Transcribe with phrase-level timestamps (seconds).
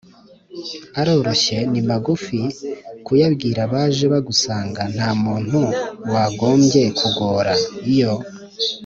[0.99, 1.57] aroroshye.
[1.71, 2.39] ni magufi,
[3.05, 5.59] kuyabwira abaje bagusanga nta muntu
[6.07, 7.51] byagombye kugora.
[7.93, 8.13] iyo